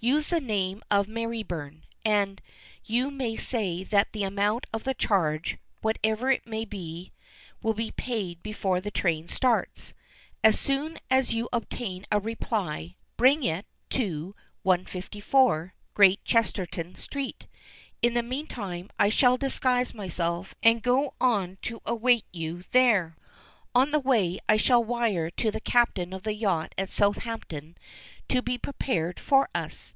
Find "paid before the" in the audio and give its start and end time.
7.90-8.92